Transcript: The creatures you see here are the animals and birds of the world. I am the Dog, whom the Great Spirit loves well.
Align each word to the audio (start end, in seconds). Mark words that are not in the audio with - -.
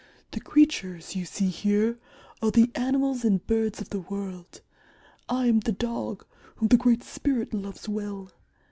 The 0.31 0.39
creatures 0.39 1.15
you 1.15 1.25
see 1.25 1.49
here 1.49 1.99
are 2.41 2.49
the 2.49 2.71
animals 2.73 3.23
and 3.23 3.45
birds 3.45 3.79
of 3.81 3.91
the 3.91 3.99
world. 3.99 4.61
I 5.29 5.45
am 5.45 5.59
the 5.59 5.71
Dog, 5.73 6.25
whom 6.55 6.69
the 6.69 6.77
Great 6.77 7.03
Spirit 7.03 7.53
loves 7.53 7.87
well. 7.87 8.31